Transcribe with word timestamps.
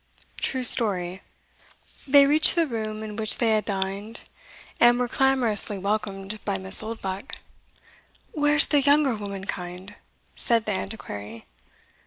True 0.37 0.63
Story. 0.63 1.21
They 2.07 2.25
reached 2.25 2.55
the 2.55 2.65
room 2.65 3.03
in 3.03 3.17
which 3.17 3.37
they 3.37 3.49
had 3.49 3.65
dined, 3.65 4.21
and 4.79 4.97
were 4.97 5.07
clamorously 5.07 5.77
welcomed 5.77 6.43
by 6.43 6.57
Miss 6.57 6.81
Oldbuck. 6.81 7.35
"Where's 8.31 8.65
the 8.65 8.81
younger 8.81 9.13
womankind?" 9.13 9.93
said 10.35 10.65
the 10.65 10.71
Antiquary. 10.71 11.45